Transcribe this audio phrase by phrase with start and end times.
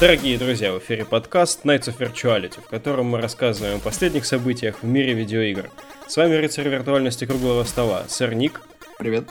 [0.00, 4.82] Дорогие друзья, в эфире подкаст Nights of Virtuality, в котором мы рассказываем о последних событиях
[4.82, 5.68] в мире видеоигр.
[6.08, 8.62] С вами рыцарь виртуальности круглого стола, сэр Ник.
[8.98, 9.26] Привет.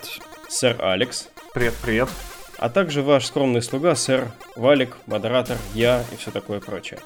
[0.48, 1.28] Сэр Алекс.
[1.56, 2.08] Привет, привет.
[2.60, 7.00] А также ваш скромный слуга, сэр Валик, модератор, я и все такое прочее.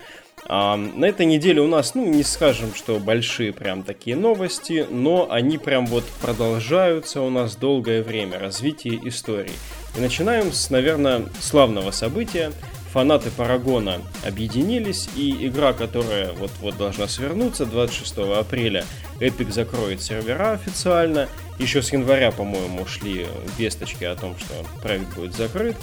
[0.45, 5.31] А, на этой неделе у нас, ну, не скажем, что большие прям такие новости, но
[5.31, 9.53] они прям вот продолжаются у нас долгое время, развитие истории.
[9.97, 12.51] И начинаем с, наверное, славного события–
[12.93, 18.85] фанаты Парагона объединились, и игра, которая вот-вот должна свернуться 26 апреля,
[19.19, 21.27] Epic закроет сервера официально.
[21.57, 23.25] Еще с января, по-моему, шли
[23.57, 25.75] весточки о том, что проект будет закрыт.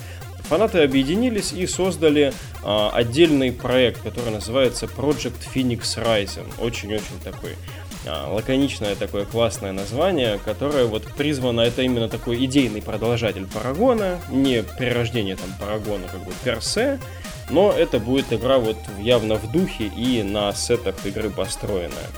[0.48, 6.47] Фанаты объединились и создали а, отдельный проект, который называется Project Phoenix Rising.
[6.61, 7.56] Очень-очень такой
[8.06, 15.37] лаконичное такое классное название, которое вот призвано, это именно такой идейный продолжатель Парагона, не перерождение
[15.37, 16.98] там Парагона как бы персе,
[17.51, 22.09] но это будет игра вот явно в духе и на сетах игры построенная.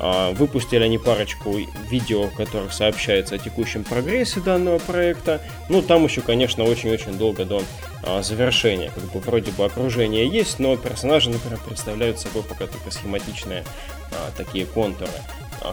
[0.00, 1.56] А, выпустили они парочку
[1.90, 5.40] видео, в которых сообщается о текущем прогрессе данного проекта.
[5.68, 7.62] Ну, там еще, конечно, очень-очень долго до
[8.04, 8.90] а, завершения.
[8.94, 13.64] Как бы вроде бы окружение есть, но персонажи, например, представляют собой пока только схематичные
[14.12, 15.10] а, такие контуры.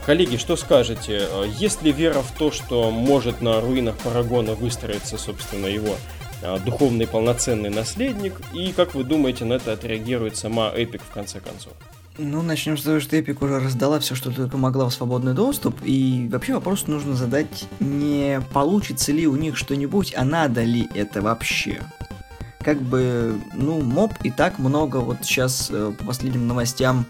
[0.04, 1.28] Коллеги, что скажете?
[1.60, 5.96] Есть ли вера в то, что может на руинах Парагона выстроиться, собственно, его
[6.66, 8.42] духовный полноценный наследник?
[8.56, 11.74] И как вы думаете, на это отреагирует сама Эпик в конце концов?
[12.18, 15.76] Ну, начнем с того, что Epic уже раздала все, что только могла в свободный доступ,
[15.84, 21.22] и вообще вопрос нужно задать, не получится ли у них что-нибудь, а надо ли это
[21.22, 21.82] вообще.
[22.60, 27.06] Как бы, ну, моб и так много, вот сейчас э, по последним новостям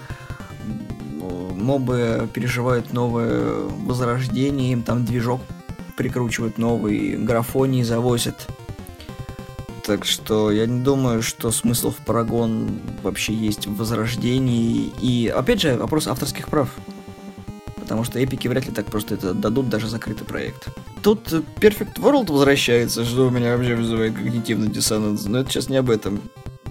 [1.66, 3.54] мобы переживают новое
[3.86, 5.42] возрождение, им там движок
[5.96, 8.48] прикручивают новый, графоний завозят.
[9.86, 14.92] Так что я не думаю, что смысл в Парагон вообще есть в Возрождении.
[15.00, 16.70] И, опять же, вопрос авторских прав.
[17.76, 20.70] Потому что эпики вряд ли так просто это дадут, даже закрытый проект.
[21.04, 25.26] Тут Perfect World возвращается, что у меня вообще вызывает когнитивный диссонанс.
[25.26, 26.20] Но это сейчас не об этом.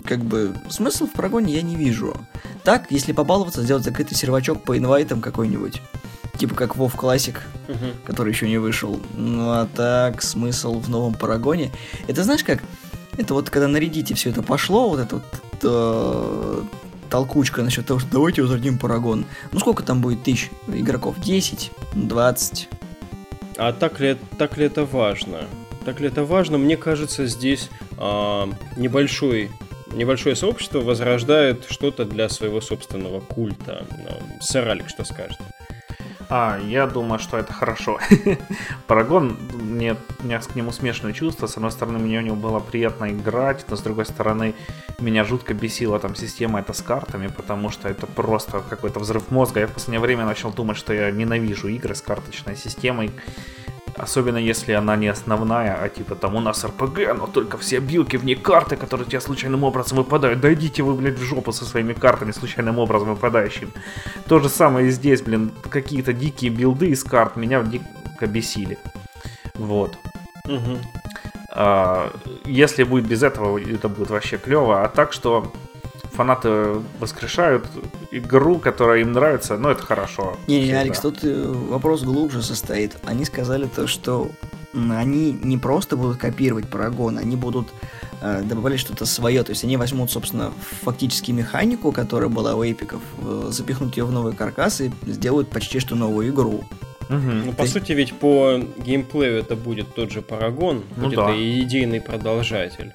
[0.04, 2.16] Как бы смысл в Парагоне я не вижу.
[2.64, 5.80] Так, если побаловаться, сделать закрытый сервачок по инвайтам какой-нибудь.
[6.36, 7.36] Типа как WoW Classic,
[7.68, 7.94] uh-huh.
[8.04, 9.00] который еще не вышел.
[9.16, 11.70] Ну а так, смысл в новом Парагоне.
[12.08, 12.60] Это знаешь как?
[13.16, 15.24] Это вот когда на Reddit все это пошло, вот это вот
[15.62, 16.62] э,
[17.10, 19.24] толкучка насчет того, что давайте возродим Парагон.
[19.52, 21.20] Ну сколько там будет тысяч игроков?
[21.20, 21.70] 10?
[21.94, 22.68] 20?
[23.56, 25.46] А так ли, так ли это важно?
[25.84, 26.58] Так ли это важно?
[26.58, 29.50] Мне кажется, здесь э, небольшой
[29.92, 33.86] небольшое сообщество возрождает что-то для своего собственного культа.
[34.40, 35.38] Сэр Алик, что скажет?
[36.28, 38.00] А, я думаю, что это хорошо.
[38.86, 39.36] Парагон,
[39.74, 41.46] мне, у меня к нему смешанное чувство.
[41.46, 44.54] С одной стороны, мне у него было приятно играть, но с другой стороны,
[44.98, 49.60] меня жутко бесила там система это с картами, потому что это просто какой-то взрыв мозга.
[49.60, 53.10] Я в последнее время начал думать, что я ненавижу игры с карточной системой.
[53.96, 58.16] Особенно если она не основная, а типа там у нас РПГ, но только все билки
[58.16, 60.40] в ней карты, которые тебе случайным образом выпадают.
[60.40, 63.70] Дойдите вы, блядь, в жопу со своими картами, случайным образом выпадающими.
[64.26, 68.78] То же самое и здесь, блин, какие-то дикие билды из карт меня дико бесили.
[69.54, 69.98] Вот.
[70.46, 70.78] Угу.
[71.50, 72.12] А,
[72.44, 74.84] если будет без этого, это будет вообще клево.
[74.84, 75.52] А так что
[76.12, 77.66] фанаты воскрешают
[78.10, 80.36] игру, которая им нравится, ну это хорошо.
[80.46, 82.96] Не, не, Алекс, тут э, вопрос глубже состоит.
[83.04, 84.30] Они сказали то, что
[84.72, 87.68] они не просто будут копировать Парагон, они будут
[88.20, 89.42] э, добавлять что-то свое.
[89.42, 94.12] То есть они возьмут, собственно, фактически механику, которая была у эпиков, э, запихнут ее в
[94.12, 96.64] новый каркас и сделают почти что новую игру.
[97.08, 97.30] Угу.
[97.46, 101.30] Ну, по сути, ведь по геймплею это будет тот же Парагон, ну, будет да.
[101.30, 102.92] это идейный продолжатель.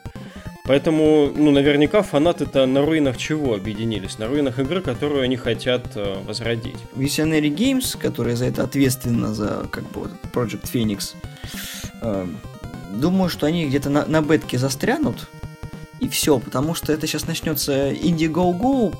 [0.65, 4.19] Поэтому, ну, наверняка фанаты-то на руинах чего объединились?
[4.19, 6.77] На руинах игры, которую они хотят э, возродить.
[6.95, 11.15] Visionary Games, которая за это ответственна, за как бы вот, Project Phoenix,
[12.03, 12.27] э,
[12.93, 15.27] думаю, что они где-то на, на бетке застрянут,
[15.99, 18.95] и все, потому что это сейчас начнется Indiegogo,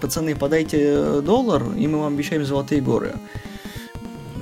[0.00, 3.14] пацаны, подайте доллар, и мы вам обещаем золотые горы.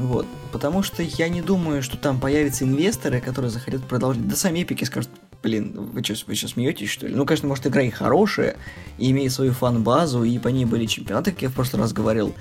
[0.00, 0.26] Вот.
[0.50, 4.26] Потому что я не думаю, что там появятся инвесторы, которые захотят продолжить.
[4.26, 5.10] Да сами эпики скажут,
[5.42, 7.14] блин, вы что, вы что, смеетесь, что ли?
[7.14, 8.56] Ну, конечно, может, игра и хорошая,
[8.98, 12.34] и имеет свою фан-базу, и по ней были чемпионаты, как я в прошлый раз говорил,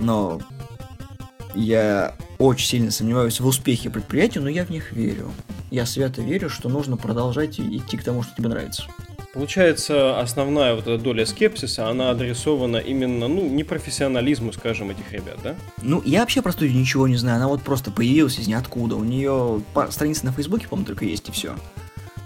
[0.00, 0.40] но
[1.54, 5.30] я очень сильно сомневаюсь в успехе предприятия, но я в них верю.
[5.70, 8.84] Я свято верю, что нужно продолжать идти к тому, что тебе нравится.
[9.34, 15.56] Получается, основная вот эта доля скепсиса, она адресована именно, ну, непрофессионализму, скажем, этих ребят, да?
[15.82, 18.94] Ну, я вообще про студию ничего не знаю, она вот просто появилась из ниоткуда.
[18.94, 19.60] У нее
[19.90, 21.56] страница на Фейсбуке, по-моему, только есть, и все.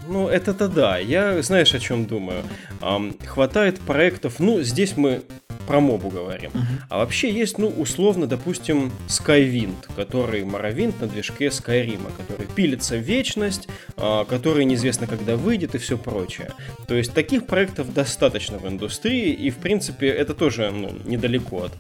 [0.07, 0.99] Ну, это-то да.
[0.99, 2.43] Я, знаешь, о чем думаю?
[2.83, 5.23] Эм, хватает проектов, ну, здесь мы
[5.69, 6.51] про мобу говорим.
[6.55, 6.63] Uh-huh.
[6.89, 13.01] А вообще есть, ну, условно, допустим, Skywind, который Morrowind на движке Skyrim, который пилится в
[13.01, 13.69] вечность,
[13.99, 16.53] а, который неизвестно когда выйдет и все прочее.
[16.87, 21.73] То есть таких проектов достаточно в индустрии, и, в принципе, это тоже ну, недалеко от,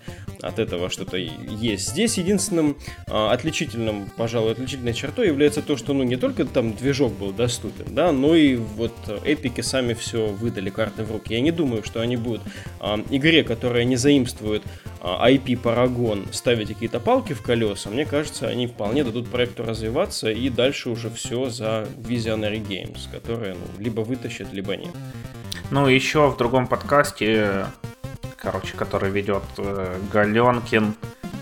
[0.43, 1.89] от этого что-то есть.
[1.89, 2.77] Здесь единственным
[3.07, 7.95] а, отличительным, пожалуй, отличительной чертой является то, что, ну, не только там движок был доступен,
[7.95, 8.93] да, но и вот
[9.25, 11.33] эпики сами все выдали карты в руки.
[11.33, 12.43] Я не думаю, что они будут
[12.81, 14.63] а, игре, которая которая не заимствует
[15.01, 20.31] IP а, Paragon, ставить какие-то палки в колеса, мне кажется, они вполне дадут проекту развиваться
[20.31, 24.95] и дальше уже все за Visionary Games, которые ну, либо вытащат, либо нет.
[25.71, 27.67] Ну, еще в другом подкасте,
[28.37, 30.95] короче, который ведет э, Галенкин,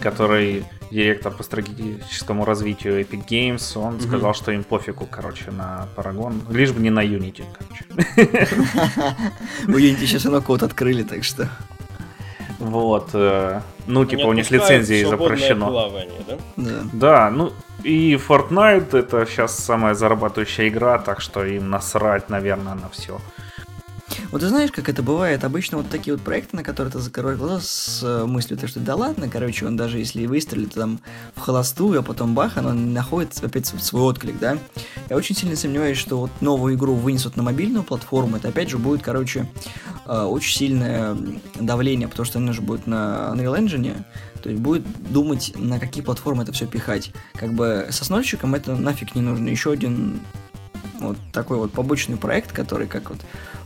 [0.02, 4.06] который директор по стратегическому развитию Epic Games, он mm-hmm.
[4.06, 7.86] сказал, что им пофигу, короче, на Paragon, лишь бы не на Unity, короче.
[9.68, 11.48] У Unity сейчас оно код открыли, так что...
[12.58, 13.10] Вот.
[13.12, 15.68] Э, ну, типа, у них лицензии запрещено.
[15.68, 16.36] Плавание, да?
[16.56, 16.80] да?
[16.92, 22.88] Да, ну и Fortnite это сейчас самая зарабатывающая игра, так что им насрать, наверное, на
[22.88, 23.18] все.
[24.36, 25.44] Вот ты знаешь, как это бывает?
[25.44, 28.80] Обычно вот такие вот проекты, на которые ты закрываешь глаза с э, мыслью, то, что
[28.80, 31.00] да ладно, короче, он даже если выстрелит там
[31.34, 34.58] в холостую, а потом бах, оно находит опять свой отклик, да?
[35.08, 38.76] Я очень сильно сомневаюсь, что вот новую игру вынесут на мобильную платформу, это опять же
[38.76, 39.48] будет, короче,
[40.04, 41.16] э, очень сильное
[41.58, 44.04] давление, потому что оно же будет на Unreal Engine,
[44.42, 47.10] то есть будет думать, на какие платформы это все пихать.
[47.36, 49.48] Как бы со снольщиком это нафиг не нужно.
[49.48, 50.20] Еще один
[51.00, 53.18] вот такой вот побочный проект, который как вот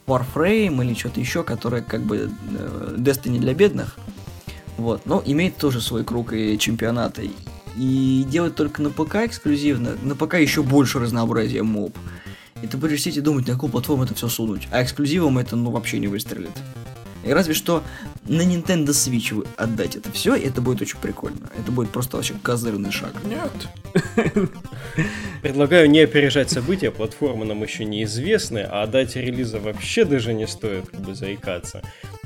[0.06, 3.98] Warframe или что-то еще, которое как бы э, Destiny для бедных.
[4.76, 7.22] Вот, но имеет тоже свой круг и чемпионата.
[7.76, 11.96] И делать только на ПК эксклюзивно, на ПК еще больше разнообразия моб.
[12.62, 14.68] И ты будешь сидеть и думать, на какую платформу это все сунуть.
[14.70, 16.52] А эксклюзивом это ну вообще не выстрелит.
[17.24, 17.82] И разве что
[18.26, 21.50] на Nintendo Switch вы отдать это все, и это будет очень прикольно.
[21.58, 23.12] Это будет просто вообще козырный шаг.
[23.24, 23.50] Нет.
[25.42, 30.88] Предлагаю не опережать события, платформы нам еще неизвестны, а дать релиза вообще даже не стоит
[30.88, 31.82] как бы заикаться.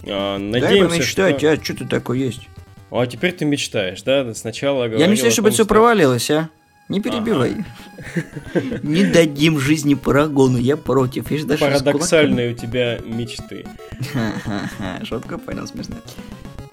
[0.06, 1.52] А, надеемся, Дай мечтать, что...
[1.52, 2.48] а что ты такой есть?
[2.90, 4.32] А теперь ты мечтаешь, да?
[4.34, 6.50] Сначала Я мечтаю, чтобы это все провалилось, а?
[6.88, 7.64] Не перебивай.
[8.54, 8.78] Ага.
[8.82, 11.30] Не дадим жизни Парагону, я против.
[11.30, 13.66] Я даже Парадоксальные у тебя мечты.
[15.04, 15.96] Шутка понял, смешно.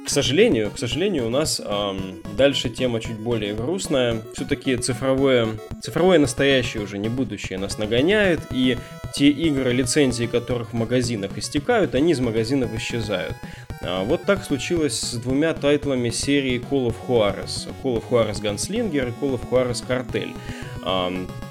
[0.05, 4.21] К сожалению, к сожалению, у нас эм, дальше тема чуть более грустная.
[4.33, 5.49] Все-таки цифровое,
[5.81, 8.77] цифровое настоящее уже не будущее нас нагоняет, и
[9.13, 13.35] те игры, лицензии которых в магазинах истекают, они из магазинов исчезают.
[13.83, 17.67] А, вот так случилось с двумя тайтлами серии Call of Juarez.
[17.83, 20.35] Call of Juarez Gunslinger и Call of Juarez Cartel.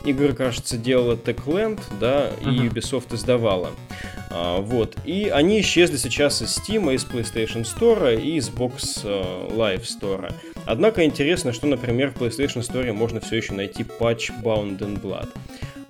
[0.04, 2.66] Игры, кажется, делала Techland, да, и.
[2.66, 3.70] Ubisoft издавала.
[4.30, 4.96] А, вот.
[5.04, 10.32] И они исчезли сейчас из Steam, из PlayStation Store и из Box Live Store.
[10.66, 15.28] Однако интересно, что, например, в PlayStation Store можно все еще найти патч Bound in Blood.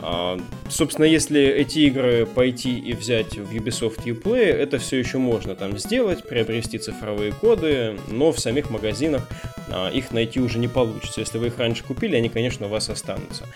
[0.03, 0.39] А,
[0.69, 5.79] собственно, если эти игры пойти и взять в Ubisoft Uplay, это все еще можно там
[5.79, 9.29] сделать, приобрести цифровые коды, но в самих магазинах
[9.71, 11.21] а, их найти уже не получится.
[11.21, 13.47] Если вы их раньше купили, они, конечно, у вас останутся.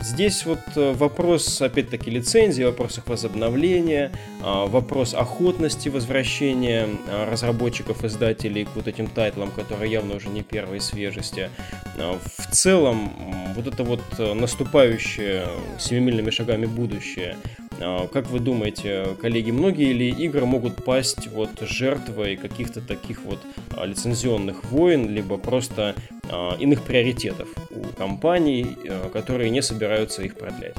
[0.00, 4.12] Здесь вот э, вопрос, опять-таки, лицензии, вопрос их возобновления,
[4.42, 6.88] а, вопрос охотности возвращения
[7.30, 11.48] разработчиков, издателей к вот этим тайтлам, которые явно уже не первой свежести.
[11.96, 13.12] В целом,
[13.54, 15.46] вот это вот э, наступающее
[15.78, 22.36] семимильными шагами будущее, а, как вы думаете, коллеги, многие ли игры могут пасть вот жертвой
[22.36, 23.40] каких-то таких вот
[23.76, 25.94] а, лицензионных войн, либо просто
[26.30, 28.76] а, иных приоритетов у компаний,
[29.12, 30.74] которые не собираются их продлять?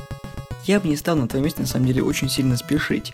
[0.66, 3.14] Я бы не стал на твоем месте, на самом деле, очень сильно спешить.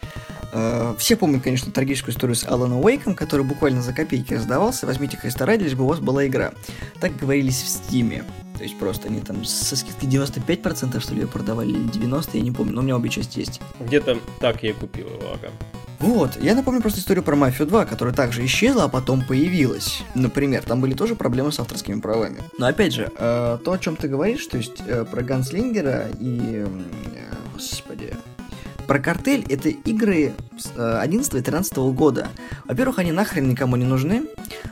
[0.98, 4.86] Все помнят, конечно, трагическую историю с Аланом Уэйком, который буквально за копейки раздавался.
[4.86, 6.52] Возьмите Христа лишь бы у вас была игра.
[7.00, 8.24] Так говорились в Стиме.
[8.62, 12.42] То есть просто они там со скидкой 95% что ли ее продавали, или 90%, я
[12.42, 13.60] не помню, но у меня обе части есть.
[13.80, 15.52] Где-то так я и купил его, ага.
[15.98, 20.04] Вот, я напомню просто историю про Мафию 2, которая также исчезла, а потом появилась.
[20.14, 22.38] Например, там были тоже проблемы с авторскими правами.
[22.60, 26.64] Но опять же, э, то, о чем ты говоришь, то есть э, про Ганслингера и...
[26.64, 26.68] Э,
[27.54, 28.14] господи...
[28.92, 30.34] Про картель это игры
[30.76, 32.28] 11-13 э, года.
[32.66, 34.26] Во-первых, они нахрен никому не нужны.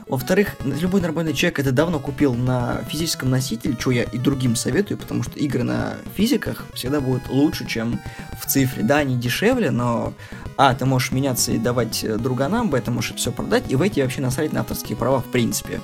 [0.08, 4.98] Во-вторых, любой нормальный человек это давно купил на физическом носителе, что я и другим советую,
[4.98, 7.98] потому что игры на физиках всегда будут лучше, чем
[8.38, 8.82] в цифре.
[8.82, 10.12] Да, они дешевле, но
[10.58, 13.80] а, ты можешь меняться и давать э, друганам, б, ты можешь все продать, и в
[13.80, 15.80] эти вообще насрать на авторские права в принципе.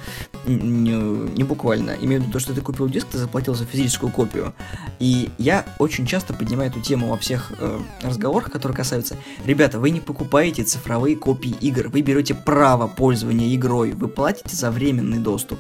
[0.47, 1.97] Не, не буквально.
[2.01, 4.55] Имею в виду то, что ты купил диск, ты заплатил за физическую копию.
[4.99, 9.17] И я очень часто поднимаю эту тему во всех э, разговорах, которые касаются...
[9.45, 14.71] Ребята, вы не покупаете цифровые копии игр, вы берете право пользования игрой, вы платите за
[14.71, 15.59] временный доступ.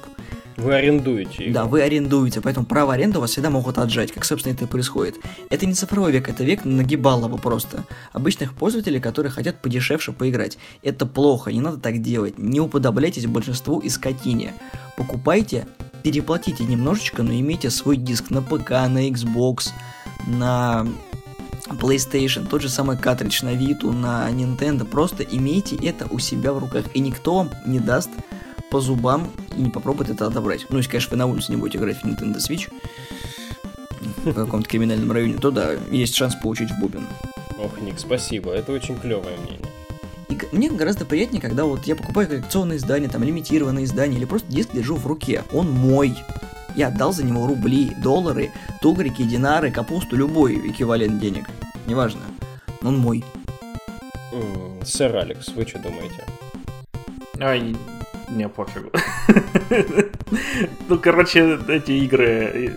[0.56, 1.50] Вы арендуете.
[1.50, 4.66] Да, вы арендуете, поэтому право аренды у вас всегда могут отжать, как, собственно, это и
[4.66, 5.16] происходит.
[5.50, 7.84] Это не цифровой век, это век нагибалого просто.
[8.12, 10.56] Обычных пользователей, которые хотят подешевше поиграть.
[10.82, 12.38] Это плохо, не надо так делать.
[12.38, 14.54] Не уподобляйтесь большинству и скотине.
[14.96, 15.66] Покупайте,
[16.02, 19.70] переплатите немножечко, но имейте свой диск на ПК, на Xbox,
[20.26, 20.86] на
[21.68, 24.86] PlayStation, тот же самый картридж на Vita, на Nintendo.
[24.86, 28.10] Просто имейте это у себя в руках, и никто вам не даст
[28.70, 30.66] по зубам и не попробует это отобрать.
[30.68, 32.70] Ну, если, конечно, вы на улице не будете играть в Nintendo Switch
[34.24, 37.06] в каком-то криминальном районе, то да, есть шанс получить в бубен.
[37.58, 39.60] Ох, Ник, спасибо, это очень клевое мнение.
[40.28, 44.50] И мне гораздо приятнее, когда вот я покупаю коллекционные издания, там лимитированные издания, или просто
[44.52, 45.44] диск держу в руке.
[45.52, 46.16] Он мой.
[46.74, 48.50] Я отдал за него рубли, доллары,
[48.82, 51.48] тугрики, динары, капусту, любой эквивалент денег.
[51.86, 52.20] Неважно.
[52.82, 53.24] Он мой.
[54.84, 56.24] Сэр Алекс, вы что думаете?
[57.40, 57.74] Ай,
[58.28, 58.90] мне пофигу.
[60.88, 62.74] Ну, короче, эти игры...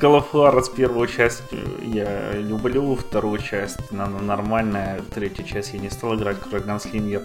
[0.00, 1.44] Call of Juarez первую часть
[1.84, 7.22] я люблю, вторую часть она нормальная, третью часть я не стал играть, кроме Ганслингер.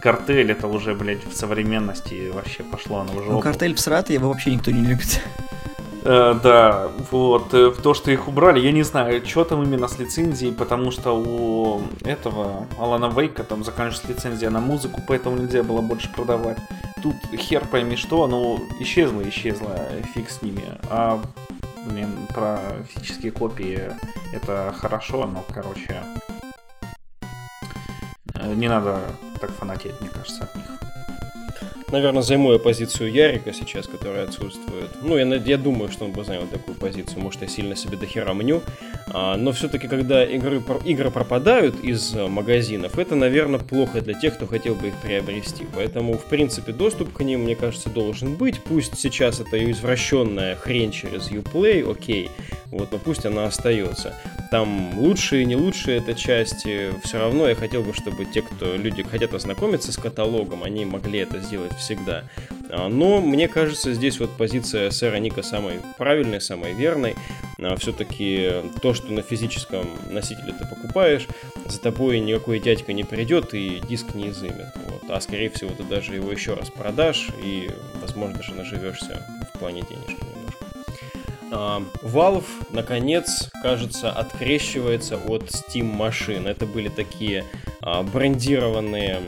[0.00, 3.32] Картель это уже, блядь, в современности вообще пошло на уже.
[3.32, 5.20] Ну, картель всратый его вообще никто не любит.
[6.02, 9.98] Э, да, вот, э, то, что их убрали, я не знаю, что там именно с
[9.98, 15.82] лицензией, потому что у этого Алана Вейка там заканчивается лицензия на музыку, поэтому нельзя было
[15.82, 16.56] больше продавать.
[17.02, 19.76] Тут хер пойми что, но исчезло, исчезло,
[20.14, 20.64] фиг с ними.
[20.90, 21.22] А,
[21.86, 23.90] блин, про физические копии
[24.32, 26.02] это хорошо, но, короче,
[28.34, 29.00] э, не надо
[29.40, 30.80] так фанатеть, мне кажется, от них
[31.92, 34.90] наверное, займу я позицию Ярика сейчас, который отсутствует.
[35.02, 37.20] Ну, я, я думаю, что он бы занял такую позицию.
[37.20, 38.62] Может, я сильно себе дохера мню.
[39.12, 44.34] А, но все-таки, когда игры, игры пропадают из э, магазинов, это, наверное, плохо для тех,
[44.34, 45.66] кто хотел бы их приобрести.
[45.74, 48.62] Поэтому, в принципе, доступ к ним, мне кажется, должен быть.
[48.62, 52.30] Пусть сейчас это извращенная хрень через Uplay, окей.
[52.66, 54.14] Вот, но пусть она остается.
[54.52, 56.90] Там лучшие не лучшие это части.
[57.02, 61.18] Все равно я хотел бы, чтобы те, кто люди хотят ознакомиться с каталогом, они могли
[61.18, 62.24] это сделать всегда.
[62.72, 67.16] А, но мне кажется, здесь вот позиция сэра Ника самой правильной, самой верной.
[67.58, 68.50] А, Все-таки
[68.80, 71.26] то, что на физическом носителе ты покупаешь,
[71.66, 74.72] за тобой никакой дядька не придет и диск не изымет.
[74.86, 75.10] Вот.
[75.10, 79.82] А скорее всего ты даже его еще раз продашь и, возможно, даже наживешься в плане
[79.82, 80.64] денежки немножко.
[81.52, 86.46] А, Valve, наконец, кажется, открещивается от Steam машин.
[86.46, 87.44] Это были такие
[88.12, 89.22] брендированные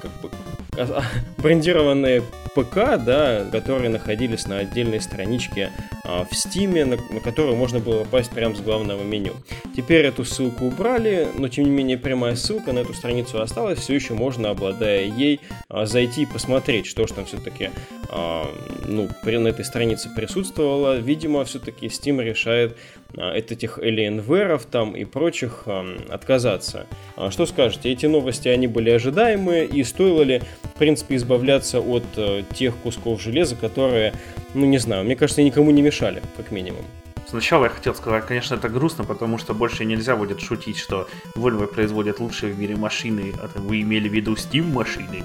[0.00, 0.30] как бы
[1.38, 2.22] брендированные
[2.56, 5.70] ПК, да, которые находились на отдельной страничке
[6.04, 9.34] а, в Steam, на, на которую можно было попасть прямо с главного меню.
[9.76, 13.94] Теперь эту ссылку убрали, но тем не менее прямая ссылка на эту страницу осталась, все
[13.94, 17.70] еще можно, обладая ей, а, зайти и посмотреть, что же там все-таки
[18.08, 18.46] а,
[18.84, 20.98] ну, на этой странице присутствовало.
[20.98, 22.76] Видимо, все-таки Steam решает
[23.16, 25.64] от этих Alienware там и прочих
[26.08, 26.86] отказаться.
[27.30, 32.42] Что скажете, эти новости, они были ожидаемые, и стоило ли, в принципе, избавляться от э,
[32.54, 34.12] тех кусков железа, которые,
[34.54, 36.84] ну не знаю, мне кажется, никому не мешали, как минимум.
[37.28, 41.66] Сначала я хотел сказать, конечно, это грустно, потому что больше нельзя будет шутить, что Volvo
[41.66, 45.24] производит лучшие в мире машины, а вы имели в виду Steam машины.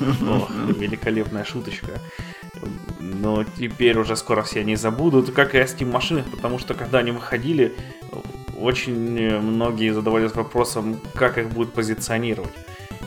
[0.00, 2.00] Ох, великолепная шуточка.
[3.00, 6.98] Но теперь уже скоро все они забудут, как и о Steam машинах, потому что когда
[6.98, 7.74] они выходили,
[8.58, 12.52] очень многие задавались вопросом, как их будут позиционировать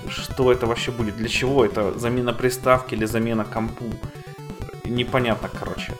[0.10, 3.86] что это вообще будет, для чего это, замена приставки или замена компу,
[4.86, 5.94] непонятно, короче.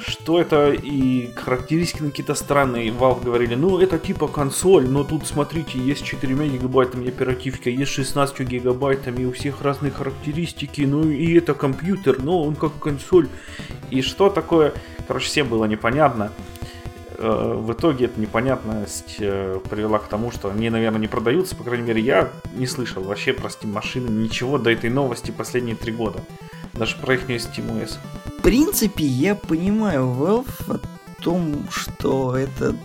[0.00, 2.90] Что это и характеристики какие-то странные.
[2.90, 8.40] Valve говорили, ну это типа консоль, но тут смотрите, есть 4 гигабайтами оперативка, есть 16
[8.40, 13.28] гигабайтами, у всех разные характеристики, ну и это компьютер, но он как консоль.
[13.90, 14.72] И что такое,
[15.06, 16.32] короче, всем было непонятно.
[17.18, 21.56] Э, в итоге эта непонятность э, привела к тому, что они, наверное, не продаются.
[21.56, 25.74] По крайней мере, я не слышал вообще про Steam машины ничего до этой новости последние
[25.74, 26.20] три года.
[26.74, 27.96] Даже про их SteamOS.
[28.24, 32.76] В принципе, я понимаю Valve о том, что этот,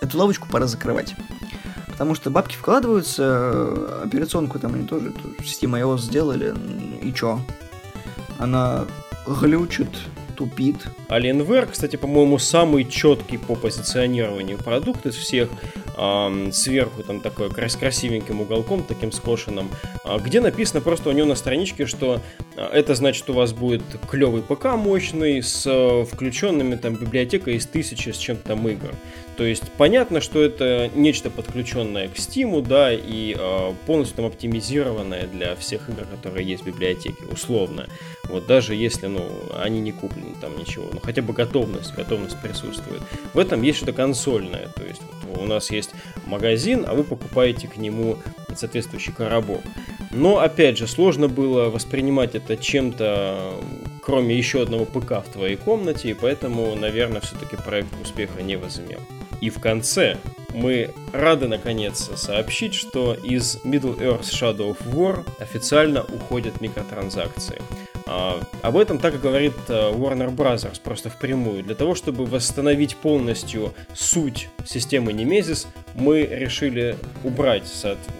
[0.00, 1.14] эту лавочку пора закрывать.
[1.88, 6.54] Потому что бабки вкладываются, операционку там они тоже SteamOS сделали,
[7.02, 7.38] и чё?
[8.38, 8.86] Она
[9.26, 9.90] глючит,
[10.36, 10.76] тупит.
[11.10, 15.50] Alienware, кстати, по-моему, самый четкий по позиционированию продукт из всех.
[16.52, 19.70] Сверху там такой крас красивеньким уголком, таким скошенным,
[20.04, 22.20] э, где написано просто у него на страничке, что
[22.56, 27.66] э, это значит у вас будет клевый ПК мощный с э, включенными там библиотекой из
[27.66, 28.94] тысячи с чем-то там игр.
[29.38, 35.28] То есть понятно, что это нечто подключенное к Steam, да, и э, полностью там оптимизированное
[35.28, 37.86] для всех игр, которые есть в библиотеке, условно.
[38.24, 43.00] Вот даже если, ну, они не куплены там ничего, но хотя бы готовность, готовность присутствует.
[43.32, 45.02] В этом есть что-то консольное, то есть
[45.36, 45.90] у нас есть
[46.26, 48.18] магазин, а вы покупаете к нему
[48.54, 49.60] соответствующий коробок.
[50.10, 53.54] Но, опять же, сложно было воспринимать это чем-то,
[54.02, 59.00] кроме еще одного ПК в твоей комнате, и поэтому, наверное, все-таки проект успеха не возымел.
[59.40, 60.16] И в конце
[60.54, 67.60] мы рады наконец сообщить, что из Middle Earth Shadow of War официально уходят микротранзакции.
[68.10, 70.66] А, об этом так и говорит а, Warner Bros.
[70.82, 71.62] просто впрямую.
[71.62, 77.64] Для того, чтобы восстановить полностью суть системы Nemesis, мы решили убрать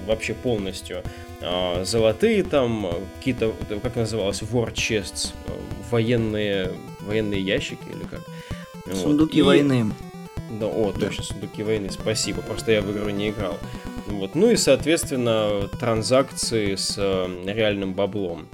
[0.07, 1.03] вообще полностью
[1.41, 5.33] а, золотые там, какие-то, как называлось, war chests,
[5.91, 8.95] военные, военные ящики или как?
[8.95, 9.49] Сундуки вот.
[9.49, 9.93] войны.
[10.61, 11.07] Да, о, да.
[11.07, 13.59] точно, сундуки войны, спасибо, просто я в игру не играл.
[14.07, 14.35] Вот.
[14.35, 18.49] Ну и, соответственно, транзакции с э, реальным баблом.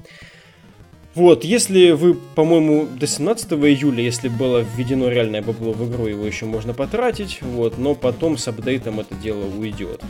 [1.15, 6.27] Вот, если вы, по-моему, до 17 июля, если было введено реальное бабло в игру, его
[6.27, 10.03] еще можно потратить, вот, но потом с апдейтом это дело уйдет.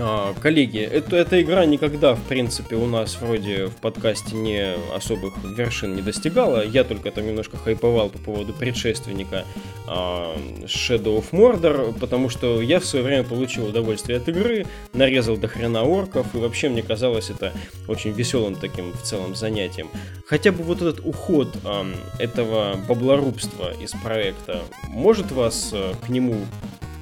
[0.00, 5.34] А, коллеги, это, эта игра никогда, в принципе, у нас вроде в подкасте не особых
[5.44, 6.64] вершин не достигала.
[6.64, 9.44] Я только там немножко хайповал по поводу предшественника
[9.88, 15.48] Shadow of Mordor, потому что я в свое время получил удовольствие от игры, нарезал до
[15.48, 17.52] хрена орков, и вообще мне казалось это
[17.86, 19.88] очень веселым таким в целом занятием.
[20.26, 21.86] Хотя бы вот этот уход а,
[22.18, 26.36] этого баблорубства из проекта может вас а, к нему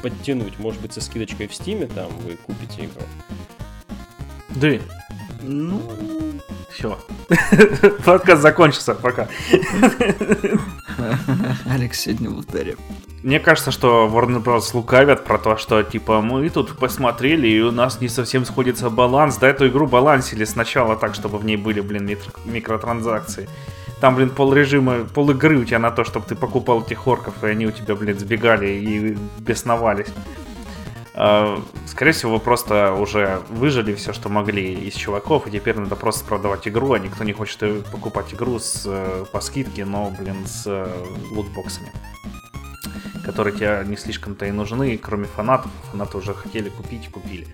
[0.03, 0.59] подтянуть.
[0.59, 3.03] Может быть, со скидочкой в Стиме там вы купите игру.
[4.51, 4.79] Да.
[5.43, 5.83] Ну,
[6.73, 6.99] все.
[8.05, 9.29] Подкаст закончился, пока.
[11.71, 12.77] Алекс сегодня в ударе.
[13.23, 14.71] Мне кажется, что Warner Bros.
[14.73, 19.39] лукавят про то, что, типа, мы тут посмотрели, и у нас не совсем сходится баланс.
[19.39, 22.09] Да, эту игру балансили сначала так, чтобы в ней были, блин,
[22.45, 23.49] микротранзакции.
[24.01, 27.43] Там, блин, пол режима, пол игры у тебя на то, чтобы ты покупал этих орков,
[27.43, 30.09] и они у тебя, блин, сбегали и бесновались.
[31.19, 35.97] А, скорее всего, вы просто уже выжили все, что могли из чуваков, и теперь надо
[35.97, 40.47] просто продавать игру, а никто не хочет покупать игру с, э, по скидке, но, блин,
[40.47, 40.89] с э,
[41.31, 41.91] лутбоксами
[43.25, 45.73] которые тебе не слишком-то и нужны, кроме фанатов.
[45.91, 47.49] Фанаты уже хотели купить, купили.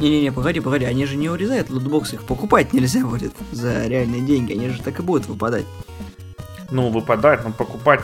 [0.00, 4.52] Не-не-не, погоди, погоди, они же не урезают лутбоксы, их покупать нельзя будет за реальные деньги,
[4.52, 5.66] они же так и будут выпадать.
[6.72, 8.00] Ну, выпадать, но покупать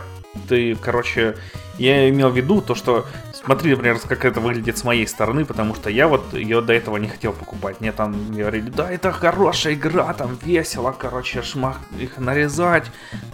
[0.48, 1.36] ты, короче,
[1.78, 3.06] я имел в виду то, что
[3.48, 6.98] смотри, например, как это выглядит с моей стороны, потому что я вот ее до этого
[6.98, 7.80] не хотел покупать.
[7.80, 12.84] Мне там говорили, да, это хорошая игра, там весело, короче, шмах их нарезать,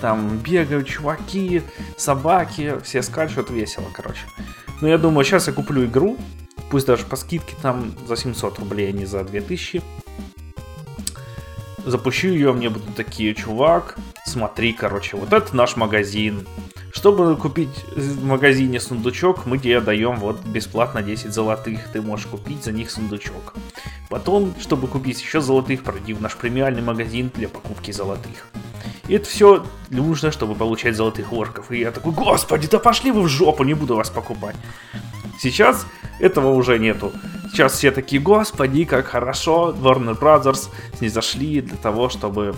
[0.01, 1.63] там бегают чуваки,
[1.97, 4.21] собаки, все скачут, весело, короче.
[4.81, 6.17] Но я думаю, сейчас я куплю игру,
[6.71, 9.83] пусть даже по скидке там за 700 рублей, а не за 2000.
[11.87, 16.47] Запущу ее, мне будут такие, чувак, смотри, короче, вот это наш магазин.
[16.95, 21.89] Чтобы купить в магазине сундучок, мы тебе даем вот бесплатно 10 золотых.
[21.93, 23.55] Ты можешь купить за них сундучок.
[24.09, 28.47] Потом, чтобы купить еще золотых, пройди в наш премиальный магазин для покупки золотых.
[29.09, 31.73] И это все нужно, чтобы получать золотых орков.
[31.73, 34.57] И я такой, господи, да пошли вы в жопу, не буду вас покупать.
[35.41, 35.87] Сейчас
[36.21, 37.13] этого уже нету.
[37.51, 42.55] Сейчас все такие, господи, как хорошо, Warner Brothers снизошли для того, чтобы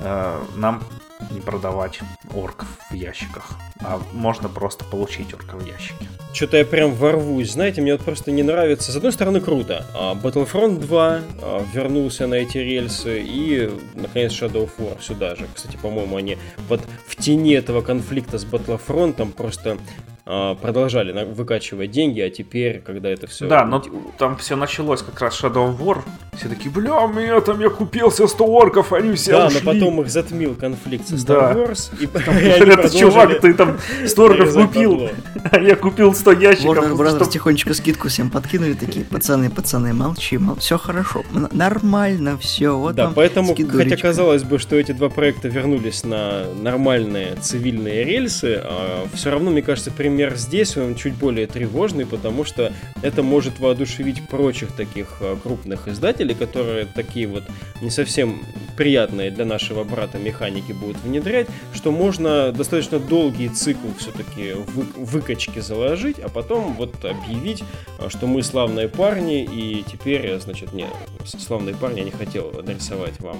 [0.00, 0.82] э, нам
[1.30, 2.00] не продавать
[2.34, 6.08] орков в ящиках, а можно просто получить орка в ящике.
[6.32, 7.52] Что-то я прям ворвусь.
[7.52, 8.90] Знаете, мне вот просто не нравится.
[8.90, 9.84] С одной стороны, круто.
[9.94, 15.46] А, Battlefront 2 а, вернулся на эти рельсы и, наконец, Shadow of War сюда же.
[15.54, 19.76] Кстати, по-моему, они вот в тени этого конфликта с Battlefront просто
[20.24, 23.48] продолжали выкачивать деньги, а теперь, когда это все...
[23.48, 23.82] Да, но
[24.18, 26.02] там все началось как раз Shadow of War.
[26.36, 29.60] Все такие, бля, меня там я купился 100 орков, они все Да, ушли.
[29.62, 31.92] но потом их затмил конфликт со Star Wars.
[32.00, 32.06] И,
[32.70, 35.10] Этот чувак, ты там 100 орков купил,
[35.50, 36.76] а я купил 100 ящиков.
[36.78, 42.94] Warner Brothers тихонечко скидку всем подкинули, такие, пацаны, пацаны, молчи, все хорошо, нормально, все, вот
[42.94, 49.06] Да, поэтому, хотя казалось бы, что эти два проекта вернулись на нормальные цивильные рельсы, а
[49.14, 52.70] все равно, мне кажется, примерно пример здесь, он чуть более тревожный, потому что
[53.00, 57.44] это может воодушевить прочих таких э, крупных издателей, которые такие вот
[57.80, 58.42] не совсем
[58.76, 65.60] приятные для нашего брата механики будут внедрять, что можно достаточно долгий цикл все-таки вы, выкачки
[65.60, 67.64] заложить, а потом вот объявить,
[67.98, 70.84] э, что мы славные парни, и теперь, значит, не,
[71.24, 73.38] славные парни я не хотел адресовать вам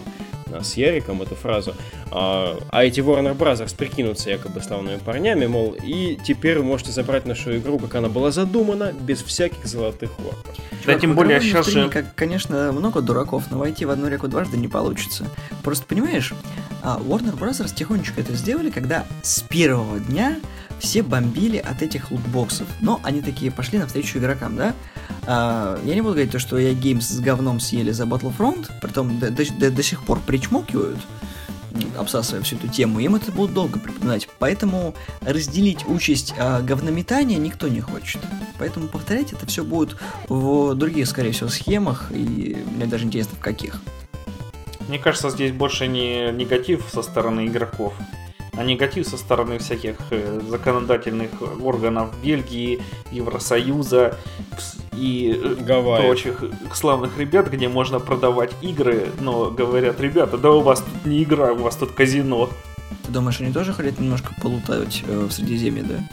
[0.60, 1.74] с Яриком эту фразу,
[2.10, 7.26] а, а эти Warner Brothers прикинутся якобы славными парнями, мол, и теперь вы можете забрать
[7.26, 10.54] нашу игру, как она была задумана, без всяких золотых орков.
[10.86, 11.88] Да, тем более сейчас же...
[11.88, 15.26] Как, конечно, много дураков, но войти в одну реку дважды не получится.
[15.62, 16.32] Просто понимаешь,
[16.82, 17.74] а, Warner Bros.
[17.74, 20.38] тихонечко это сделали, когда с первого дня
[20.80, 22.66] все бомбили от этих лутбоксов.
[22.80, 24.74] Но они такие пошли навстречу игрокам, да?
[25.26, 29.18] А, я не буду говорить то, что я Games с говном съели за Battlefront, притом
[29.18, 30.98] до, до, до, до сих пор причмокивают,
[31.96, 34.28] обсасывая всю эту тему, им это будут долго припоминать.
[34.38, 38.20] Поэтому разделить участь а, говнометания никто не хочет.
[38.58, 39.96] Поэтому повторять это все будет
[40.28, 43.80] в других, скорее всего, схемах, и мне даже интересно, в каких.
[44.88, 47.94] Мне кажется, здесь больше не негатив со стороны игроков,
[48.56, 51.30] а негатив со стороны всяких э, законодательных
[51.62, 54.18] органов Бельгии, Евросоюза
[54.94, 56.02] и э, Гавайи.
[56.04, 61.22] прочих славных ребят, где можно продавать игры, но говорят, ребята, да у вас тут не
[61.22, 62.50] игра, у вас тут казино.
[63.06, 66.08] Ты думаешь, они тоже хотят немножко полутать э, в Средиземье, да?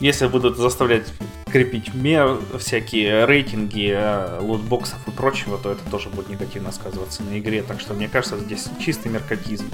[0.00, 1.12] Если будут заставлять
[1.52, 3.96] крепить мер, всякие рейтинги
[4.40, 7.62] лутбоксов и прочего, то это тоже будет негативно сказываться на игре.
[7.62, 9.66] Так что мне кажется, здесь чистый меркатизм.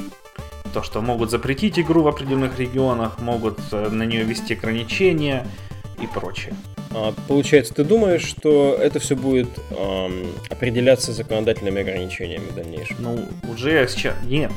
[0.75, 5.47] То, что могут запретить игру в определенных регионах, могут э, на нее ввести ограничения
[6.01, 6.55] и прочее.
[6.95, 12.97] А, получается, ты думаешь, что это все будет эм, определяться законодательными ограничениями в дальнейшем?
[12.99, 14.53] Ну, уже сейчас нет.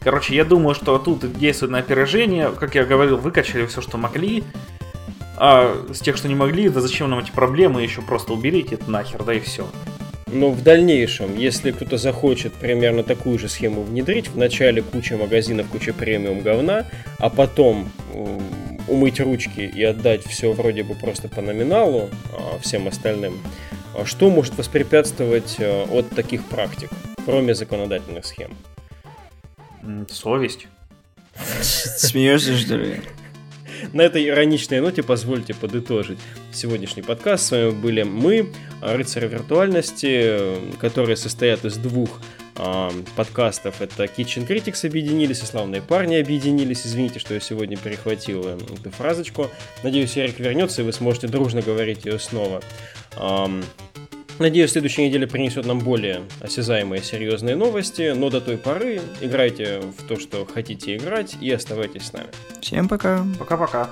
[0.00, 2.50] Короче, я думаю, что тут действует на опережение.
[2.52, 4.44] Как я говорил, выкачали все, что могли.
[5.42, 8.90] А с тех, что не могли, да зачем нам эти проблемы, еще просто уберите это
[8.90, 9.66] нахер, да и все.
[10.26, 15.68] Но в дальнейшем, если кто-то захочет примерно такую же схему внедрить, в начале куча магазинов,
[15.68, 16.84] куча премиум говна,
[17.18, 17.90] а потом
[18.86, 23.40] умыть ручки и отдать все вроде бы просто по номиналу а, всем остальным,
[23.96, 26.90] а что может воспрепятствовать а, от таких практик,
[27.24, 28.54] кроме законодательных схем?
[30.10, 30.68] Совесть.
[31.62, 33.00] Смеешься, что ли?
[33.92, 36.18] На этой ироничной ноте позвольте подытожить
[36.52, 37.46] сегодняшний подкаст.
[37.46, 42.20] С вами были мы, рыцари виртуальности, которые состоят из двух
[42.56, 43.80] э, подкастов.
[43.80, 46.86] Это Kitchen Critics объединились, и славные парни объединились.
[46.86, 49.50] Извините, что я сегодня перехватил э, эту фразочку.
[49.82, 52.62] Надеюсь, Эрик вернется, и вы сможете дружно говорить ее снова.
[54.40, 60.08] Надеюсь, следующая неделя принесет нам более осязаемые серьезные новости, но до той поры играйте в
[60.08, 62.28] то, что хотите играть, и оставайтесь с нами.
[62.62, 63.22] Всем пока.
[63.38, 63.90] Пока-пока.